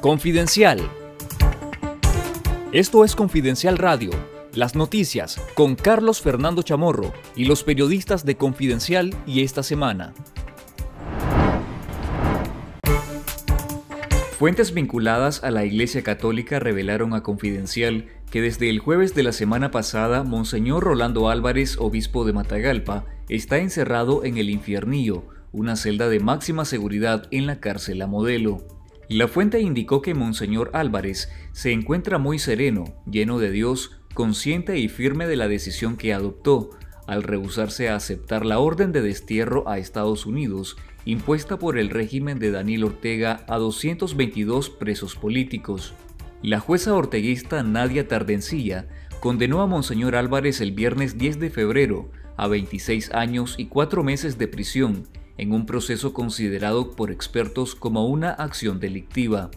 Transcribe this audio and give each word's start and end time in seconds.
Confidencial. 0.00 0.78
Esto 2.70 3.04
es 3.04 3.16
Confidencial 3.16 3.76
Radio, 3.78 4.10
las 4.54 4.76
noticias 4.76 5.40
con 5.54 5.74
Carlos 5.74 6.20
Fernando 6.20 6.62
Chamorro 6.62 7.12
y 7.34 7.46
los 7.46 7.64
periodistas 7.64 8.24
de 8.24 8.36
Confidencial 8.36 9.12
y 9.26 9.42
esta 9.42 9.64
semana. 9.64 10.14
Fuentes 14.38 14.72
vinculadas 14.72 15.42
a 15.42 15.50
la 15.50 15.64
Iglesia 15.64 16.04
Católica 16.04 16.60
revelaron 16.60 17.12
a 17.12 17.24
Confidencial 17.24 18.06
que 18.30 18.40
desde 18.40 18.70
el 18.70 18.78
jueves 18.78 19.16
de 19.16 19.24
la 19.24 19.32
semana 19.32 19.72
pasada, 19.72 20.22
Monseñor 20.22 20.84
Rolando 20.84 21.28
Álvarez, 21.28 21.76
obispo 21.76 22.24
de 22.24 22.32
Matagalpa, 22.32 23.04
está 23.28 23.58
encerrado 23.58 24.24
en 24.24 24.38
el 24.38 24.48
infiernillo, 24.48 25.24
una 25.50 25.74
celda 25.74 26.08
de 26.08 26.20
máxima 26.20 26.64
seguridad 26.64 27.26
en 27.32 27.48
la 27.48 27.58
cárcel 27.58 28.00
a 28.00 28.06
modelo. 28.06 28.77
La 29.08 29.26
fuente 29.26 29.60
indicó 29.60 30.02
que 30.02 30.14
Monseñor 30.14 30.70
Álvarez 30.74 31.30
se 31.52 31.72
encuentra 31.72 32.18
muy 32.18 32.38
sereno, 32.38 32.84
lleno 33.10 33.38
de 33.38 33.50
Dios, 33.50 33.98
consciente 34.12 34.78
y 34.78 34.88
firme 34.88 35.26
de 35.26 35.36
la 35.36 35.48
decisión 35.48 35.96
que 35.96 36.12
adoptó 36.12 36.70
al 37.06 37.22
rehusarse 37.22 37.88
a 37.88 37.96
aceptar 37.96 38.44
la 38.44 38.58
orden 38.58 38.92
de 38.92 39.00
destierro 39.00 39.66
a 39.66 39.78
Estados 39.78 40.26
Unidos 40.26 40.76
impuesta 41.06 41.58
por 41.58 41.78
el 41.78 41.88
régimen 41.88 42.38
de 42.38 42.50
Daniel 42.50 42.84
Ortega 42.84 43.46
a 43.48 43.56
222 43.56 44.68
presos 44.68 45.14
políticos. 45.14 45.94
La 46.42 46.60
jueza 46.60 46.94
orteguista 46.94 47.62
Nadia 47.62 48.06
Tardencilla 48.08 48.88
condenó 49.20 49.62
a 49.62 49.66
Monseñor 49.66 50.16
Álvarez 50.16 50.60
el 50.60 50.72
viernes 50.72 51.16
10 51.16 51.40
de 51.40 51.48
febrero 51.48 52.10
a 52.36 52.46
26 52.46 53.14
años 53.14 53.54
y 53.56 53.68
4 53.68 54.04
meses 54.04 54.36
de 54.36 54.48
prisión 54.48 55.08
en 55.38 55.52
un 55.52 55.64
proceso 55.64 56.12
considerado 56.12 56.90
por 56.90 57.10
expertos 57.10 57.74
como 57.74 58.06
una 58.06 58.30
acción 58.30 58.80
delictiva. 58.80 59.50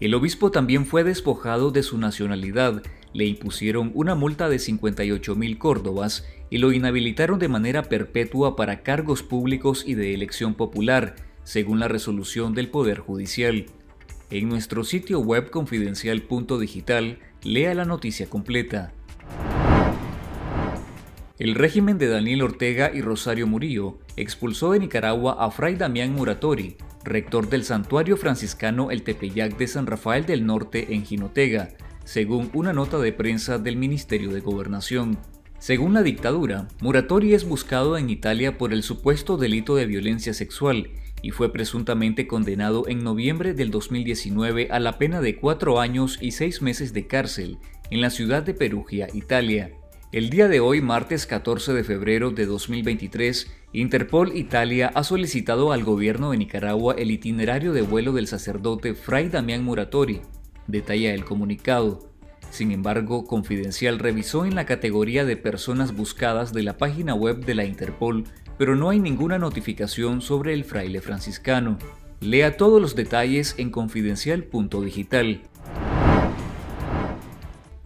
El 0.00 0.14
obispo 0.14 0.50
también 0.50 0.84
fue 0.84 1.04
despojado 1.04 1.70
de 1.70 1.82
su 1.82 1.96
nacionalidad, 1.96 2.82
le 3.12 3.24
impusieron 3.24 3.92
una 3.94 4.14
multa 4.14 4.48
de 4.48 4.58
58 4.58 5.36
mil 5.36 5.56
córdobas 5.58 6.26
y 6.50 6.58
lo 6.58 6.72
inhabilitaron 6.72 7.38
de 7.38 7.48
manera 7.48 7.84
perpetua 7.84 8.56
para 8.56 8.82
cargos 8.82 9.22
públicos 9.22 9.84
y 9.86 9.94
de 9.94 10.12
elección 10.12 10.54
popular, 10.54 11.16
según 11.44 11.80
la 11.80 11.88
resolución 11.88 12.54
del 12.54 12.68
Poder 12.68 12.98
Judicial. 12.98 13.66
En 14.30 14.48
nuestro 14.48 14.84
sitio 14.84 15.20
web 15.20 15.50
confidencial.digital, 15.50 17.18
lea 17.42 17.74
la 17.74 17.84
noticia 17.84 18.28
completa. 18.28 18.92
El 21.38 21.54
régimen 21.54 21.98
de 21.98 22.08
Daniel 22.08 22.40
Ortega 22.40 22.90
y 22.94 23.02
Rosario 23.02 23.46
Murillo 23.46 23.98
expulsó 24.16 24.72
de 24.72 24.78
Nicaragua 24.78 25.36
a 25.38 25.50
Fray 25.50 25.74
Damián 25.74 26.14
Muratori, 26.14 26.76
rector 27.04 27.50
del 27.50 27.62
santuario 27.62 28.16
franciscano 28.16 28.90
El 28.90 29.02
Tepeyac 29.02 29.58
de 29.58 29.66
San 29.66 29.86
Rafael 29.86 30.24
del 30.24 30.46
Norte 30.46 30.94
en 30.94 31.04
Jinotega, 31.04 31.74
según 32.04 32.48
una 32.54 32.72
nota 32.72 32.98
de 32.98 33.12
prensa 33.12 33.58
del 33.58 33.76
Ministerio 33.76 34.32
de 34.32 34.40
Gobernación. 34.40 35.18
Según 35.58 35.92
la 35.92 36.02
dictadura, 36.02 36.68
Muratori 36.80 37.34
es 37.34 37.46
buscado 37.46 37.98
en 37.98 38.08
Italia 38.08 38.56
por 38.56 38.72
el 38.72 38.82
supuesto 38.82 39.36
delito 39.36 39.76
de 39.76 39.84
violencia 39.84 40.32
sexual 40.32 40.88
y 41.20 41.32
fue 41.32 41.52
presuntamente 41.52 42.26
condenado 42.26 42.88
en 42.88 43.04
noviembre 43.04 43.52
del 43.52 43.70
2019 43.70 44.68
a 44.70 44.80
la 44.80 44.96
pena 44.96 45.20
de 45.20 45.36
cuatro 45.36 45.80
años 45.80 46.16
y 46.18 46.30
seis 46.30 46.62
meses 46.62 46.94
de 46.94 47.06
cárcel 47.06 47.58
en 47.90 48.00
la 48.00 48.08
ciudad 48.08 48.42
de 48.42 48.54
Perugia, 48.54 49.08
Italia. 49.12 49.70
El 50.16 50.30
día 50.30 50.48
de 50.48 50.60
hoy, 50.60 50.80
martes 50.80 51.26
14 51.26 51.74
de 51.74 51.84
febrero 51.84 52.30
de 52.30 52.46
2023, 52.46 53.50
Interpol 53.74 54.34
Italia 54.34 54.90
ha 54.94 55.04
solicitado 55.04 55.72
al 55.72 55.84
gobierno 55.84 56.30
de 56.30 56.38
Nicaragua 56.38 56.94
el 56.96 57.10
itinerario 57.10 57.74
de 57.74 57.82
vuelo 57.82 58.14
del 58.14 58.26
sacerdote 58.26 58.94
Fray 58.94 59.28
Damián 59.28 59.62
Muratori, 59.62 60.22
detalla 60.68 61.12
el 61.12 61.26
comunicado. 61.26 62.08
Sin 62.48 62.72
embargo, 62.72 63.26
Confidencial 63.26 63.98
revisó 63.98 64.46
en 64.46 64.54
la 64.54 64.64
categoría 64.64 65.26
de 65.26 65.36
personas 65.36 65.94
buscadas 65.94 66.54
de 66.54 66.62
la 66.62 66.78
página 66.78 67.14
web 67.14 67.44
de 67.44 67.54
la 67.54 67.66
Interpol, 67.66 68.24
pero 68.56 68.74
no 68.74 68.88
hay 68.88 69.00
ninguna 69.00 69.38
notificación 69.38 70.22
sobre 70.22 70.54
el 70.54 70.64
fraile 70.64 71.02
franciscano. 71.02 71.76
Lea 72.22 72.56
todos 72.56 72.80
los 72.80 72.96
detalles 72.96 73.54
en 73.58 73.68
confidencial.digital. 73.68 75.42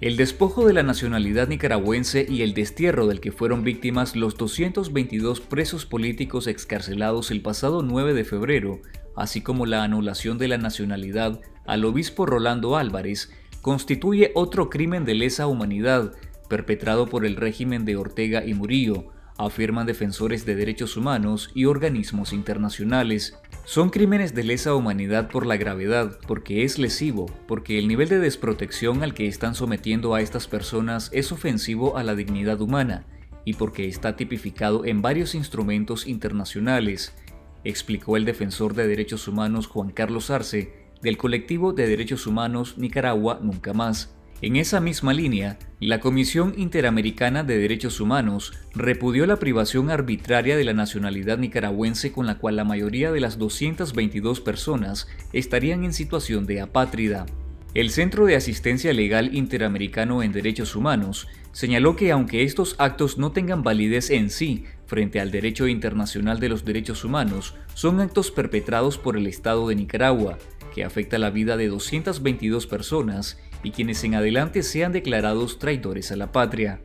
El 0.00 0.16
despojo 0.16 0.66
de 0.66 0.72
la 0.72 0.82
nacionalidad 0.82 1.48
nicaragüense 1.48 2.24
y 2.26 2.40
el 2.40 2.54
destierro 2.54 3.06
del 3.06 3.20
que 3.20 3.32
fueron 3.32 3.64
víctimas 3.64 4.16
los 4.16 4.34
222 4.38 5.42
presos 5.42 5.84
políticos 5.84 6.46
excarcelados 6.46 7.30
el 7.30 7.42
pasado 7.42 7.82
9 7.82 8.14
de 8.14 8.24
febrero, 8.24 8.80
así 9.14 9.42
como 9.42 9.66
la 9.66 9.84
anulación 9.84 10.38
de 10.38 10.48
la 10.48 10.56
nacionalidad 10.56 11.42
al 11.66 11.84
obispo 11.84 12.24
Rolando 12.24 12.78
Álvarez, 12.78 13.30
constituye 13.60 14.32
otro 14.34 14.70
crimen 14.70 15.04
de 15.04 15.14
lesa 15.14 15.46
humanidad 15.46 16.14
perpetrado 16.48 17.06
por 17.06 17.26
el 17.26 17.36
régimen 17.36 17.84
de 17.84 17.96
Ortega 17.96 18.42
y 18.46 18.54
Murillo, 18.54 19.10
afirman 19.36 19.86
defensores 19.86 20.46
de 20.46 20.54
derechos 20.54 20.96
humanos 20.96 21.50
y 21.54 21.66
organismos 21.66 22.32
internacionales. 22.32 23.38
Son 23.64 23.90
crímenes 23.90 24.34
de 24.34 24.42
lesa 24.42 24.74
humanidad 24.74 25.28
por 25.28 25.46
la 25.46 25.56
gravedad, 25.56 26.18
porque 26.26 26.64
es 26.64 26.78
lesivo, 26.78 27.26
porque 27.46 27.78
el 27.78 27.86
nivel 27.86 28.08
de 28.08 28.18
desprotección 28.18 29.02
al 29.02 29.14
que 29.14 29.28
están 29.28 29.54
sometiendo 29.54 30.14
a 30.14 30.20
estas 30.20 30.48
personas 30.48 31.08
es 31.12 31.30
ofensivo 31.30 31.96
a 31.96 32.02
la 32.02 32.14
dignidad 32.14 32.60
humana, 32.60 33.06
y 33.44 33.54
porque 33.54 33.86
está 33.86 34.16
tipificado 34.16 34.84
en 34.84 35.02
varios 35.02 35.34
instrumentos 35.34 36.06
internacionales, 36.06 37.14
explicó 37.62 38.16
el 38.16 38.24
defensor 38.24 38.74
de 38.74 38.88
derechos 38.88 39.28
humanos 39.28 39.66
Juan 39.66 39.90
Carlos 39.90 40.30
Arce 40.30 40.88
del 41.00 41.16
colectivo 41.16 41.72
de 41.72 41.86
derechos 41.86 42.26
humanos 42.26 42.76
Nicaragua 42.76 43.38
Nunca 43.42 43.72
Más. 43.72 44.14
En 44.42 44.56
esa 44.56 44.80
misma 44.80 45.12
línea, 45.12 45.58
la 45.80 46.00
Comisión 46.00 46.54
Interamericana 46.56 47.44
de 47.44 47.58
Derechos 47.58 48.00
Humanos 48.00 48.54
repudió 48.74 49.26
la 49.26 49.36
privación 49.36 49.90
arbitraria 49.90 50.56
de 50.56 50.64
la 50.64 50.72
nacionalidad 50.72 51.36
nicaragüense 51.36 52.10
con 52.10 52.26
la 52.26 52.38
cual 52.38 52.56
la 52.56 52.64
mayoría 52.64 53.12
de 53.12 53.20
las 53.20 53.36
222 53.36 54.40
personas 54.40 55.08
estarían 55.34 55.84
en 55.84 55.92
situación 55.92 56.46
de 56.46 56.62
apátrida. 56.62 57.26
El 57.74 57.90
Centro 57.90 58.24
de 58.24 58.34
Asistencia 58.34 58.94
Legal 58.94 59.34
Interamericano 59.36 60.22
en 60.22 60.32
Derechos 60.32 60.74
Humanos 60.74 61.28
señaló 61.52 61.94
que 61.94 62.10
aunque 62.10 62.42
estos 62.42 62.76
actos 62.78 63.18
no 63.18 63.32
tengan 63.32 63.62
validez 63.62 64.08
en 64.08 64.30
sí 64.30 64.64
frente 64.86 65.20
al 65.20 65.30
derecho 65.30 65.68
internacional 65.68 66.40
de 66.40 66.48
los 66.48 66.64
derechos 66.64 67.04
humanos, 67.04 67.56
son 67.74 68.00
actos 68.00 68.30
perpetrados 68.30 68.96
por 68.96 69.18
el 69.18 69.26
Estado 69.26 69.68
de 69.68 69.74
Nicaragua, 69.74 70.38
que 70.74 70.82
afecta 70.82 71.18
la 71.18 71.30
vida 71.30 71.58
de 71.58 71.68
222 71.68 72.66
personas 72.66 73.38
y 73.62 73.70
quienes 73.70 74.02
en 74.04 74.14
adelante 74.14 74.62
sean 74.62 74.92
declarados 74.92 75.58
traidores 75.58 76.12
a 76.12 76.16
la 76.16 76.32
patria. 76.32 76.80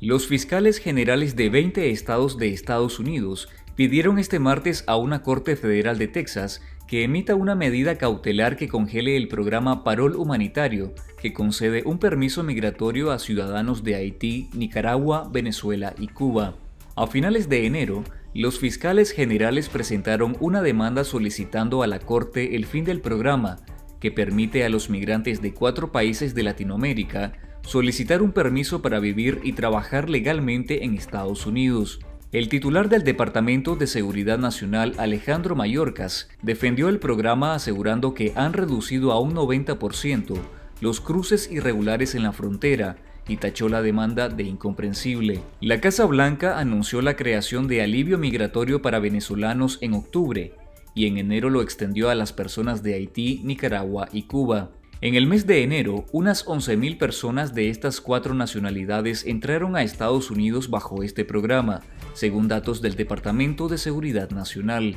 Los 0.00 0.28
fiscales 0.28 0.78
generales 0.78 1.34
de 1.34 1.50
20 1.50 1.90
estados 1.90 2.38
de 2.38 2.50
Estados 2.50 3.00
Unidos 3.00 3.48
pidieron 3.74 4.18
este 4.18 4.38
martes 4.38 4.84
a 4.86 4.96
una 4.96 5.22
Corte 5.22 5.56
Federal 5.56 5.98
de 5.98 6.08
Texas 6.08 6.62
que 6.88 7.04
emita 7.04 7.34
una 7.34 7.54
medida 7.54 7.98
cautelar 7.98 8.56
que 8.56 8.66
congele 8.66 9.16
el 9.16 9.28
programa 9.28 9.84
Parol 9.84 10.16
Humanitario, 10.16 10.94
que 11.20 11.32
concede 11.32 11.82
un 11.84 11.98
permiso 11.98 12.42
migratorio 12.42 13.10
a 13.10 13.18
ciudadanos 13.18 13.84
de 13.84 13.96
Haití, 13.96 14.48
Nicaragua, 14.54 15.28
Venezuela 15.30 15.94
y 15.98 16.08
Cuba. 16.08 16.54
A 16.96 17.06
finales 17.06 17.48
de 17.48 17.66
enero, 17.66 18.04
los 18.34 18.58
fiscales 18.58 19.10
generales 19.10 19.68
presentaron 19.68 20.36
una 20.40 20.62
demanda 20.62 21.04
solicitando 21.04 21.82
a 21.82 21.86
la 21.86 21.98
Corte 21.98 22.56
el 22.56 22.66
fin 22.66 22.84
del 22.84 23.00
programa, 23.00 23.58
que 24.00 24.10
permite 24.10 24.64
a 24.64 24.68
los 24.68 24.90
migrantes 24.90 25.42
de 25.42 25.52
cuatro 25.52 25.92
países 25.92 26.34
de 26.34 26.42
Latinoamérica 26.42 27.32
solicitar 27.62 28.22
un 28.22 28.32
permiso 28.32 28.80
para 28.80 28.98
vivir 28.98 29.40
y 29.42 29.52
trabajar 29.52 30.08
legalmente 30.08 30.84
en 30.84 30.94
Estados 30.94 31.46
Unidos. 31.46 32.00
El 32.32 32.48
titular 32.48 32.88
del 32.88 33.04
Departamento 33.04 33.76
de 33.76 33.86
Seguridad 33.86 34.38
Nacional, 34.38 34.94
Alejandro 34.98 35.54
Mayorkas, 35.56 36.28
defendió 36.42 36.88
el 36.88 36.98
programa 36.98 37.54
asegurando 37.54 38.14
que 38.14 38.32
han 38.36 38.52
reducido 38.52 39.12
a 39.12 39.20
un 39.20 39.34
90% 39.34 40.38
los 40.80 41.00
cruces 41.00 41.50
irregulares 41.50 42.14
en 42.14 42.22
la 42.22 42.32
frontera 42.32 42.96
y 43.26 43.36
tachó 43.36 43.68
la 43.68 43.82
demanda 43.82 44.28
de 44.28 44.44
incomprensible. 44.44 45.40
La 45.60 45.80
Casa 45.80 46.06
Blanca 46.06 46.58
anunció 46.58 47.02
la 47.02 47.16
creación 47.16 47.66
de 47.66 47.82
alivio 47.82 48.16
migratorio 48.16 48.80
para 48.80 48.98
venezolanos 49.00 49.78
en 49.80 49.94
octubre 49.94 50.54
y 50.94 51.06
en 51.06 51.18
enero 51.18 51.50
lo 51.50 51.62
extendió 51.62 52.10
a 52.10 52.14
las 52.14 52.32
personas 52.32 52.82
de 52.82 52.94
Haití, 52.94 53.40
Nicaragua 53.44 54.08
y 54.12 54.22
Cuba. 54.22 54.70
En 55.00 55.14
el 55.14 55.26
mes 55.26 55.46
de 55.46 55.62
enero, 55.62 56.06
unas 56.10 56.44
11.000 56.44 56.98
personas 56.98 57.54
de 57.54 57.70
estas 57.70 58.00
cuatro 58.00 58.34
nacionalidades 58.34 59.24
entraron 59.24 59.76
a 59.76 59.84
Estados 59.84 60.30
Unidos 60.30 60.70
bajo 60.70 61.04
este 61.04 61.24
programa, 61.24 61.82
según 62.14 62.48
datos 62.48 62.82
del 62.82 62.96
Departamento 62.96 63.68
de 63.68 63.78
Seguridad 63.78 64.30
Nacional. 64.30 64.96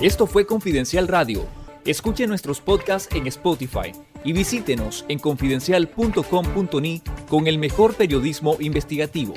Esto 0.00 0.26
fue 0.26 0.46
Confidencial 0.46 1.08
Radio. 1.08 1.46
Escuche 1.84 2.26
nuestros 2.26 2.60
podcasts 2.60 3.14
en 3.14 3.26
Spotify 3.26 3.92
y 4.24 4.32
visítenos 4.32 5.04
en 5.08 5.18
confidencial.com.ni 5.18 7.02
con 7.28 7.46
el 7.46 7.58
mejor 7.58 7.94
periodismo 7.94 8.56
investigativo. 8.60 9.34